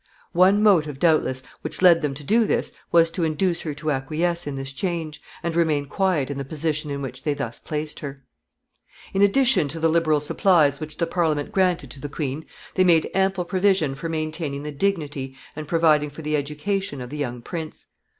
One 0.33 0.63
motive, 0.63 0.97
doubtless, 0.97 1.43
which 1.61 1.79
led 1.83 2.01
them 2.01 2.15
to 2.15 2.23
do 2.23 2.45
this 2.45 2.71
was 2.91 3.11
to 3.11 3.23
induce 3.23 3.61
her 3.61 3.75
to 3.75 3.91
acquiesce 3.91 4.47
in 4.47 4.55
this 4.55 4.73
change, 4.73 5.21
and 5.43 5.55
remain 5.55 5.85
quiet 5.85 6.31
in 6.31 6.39
the 6.39 6.43
position 6.43 6.89
in 6.89 7.03
which 7.03 7.21
they 7.21 7.35
thus 7.35 7.59
placed 7.59 7.99
her. 7.99 8.23
In 9.13 9.21
addition 9.21 9.67
to 9.67 9.79
the 9.79 9.89
liberal 9.89 10.19
supplies 10.19 10.79
which 10.79 10.97
the 10.97 11.05
Parliament 11.05 11.51
granted 11.51 11.91
to 11.91 11.99
the 11.99 12.09
queen, 12.09 12.47
they 12.73 12.83
made 12.83 13.11
ample 13.13 13.45
provision 13.45 13.93
for 13.93 14.09
maintaining 14.09 14.63
the 14.63 14.71
dignity 14.71 15.35
and 15.55 15.67
providing 15.67 16.09
for 16.09 16.23
the 16.23 16.35
education 16.35 16.99
of 16.99 17.11
the 17.11 17.17
young 17.17 17.43
prince. 17.43 17.85